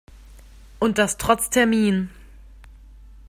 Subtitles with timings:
[0.79, 2.09] Und das trotz Termin.